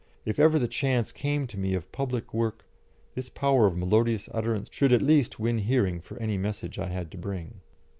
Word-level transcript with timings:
if 0.25 0.39
ever 0.39 0.57
the 0.57 0.67
chance 0.67 1.11
came 1.11 1.45
to 1.45 1.59
me 1.59 1.75
of 1.75 1.91
public 1.91 2.33
work, 2.33 2.65
this 3.13 3.29
power 3.29 3.67
of 3.67 3.77
melodious 3.77 4.27
utterance 4.33 4.67
should 4.71 4.91
at 4.91 4.99
least 5.03 5.39
win 5.39 5.59
hearing 5.59 6.01
for 6.01 6.17
any 6.17 6.39
message 6.39 6.79
I 6.79 6.87
had 6.87 7.11
to 7.11 7.19
bring. 7.19 7.61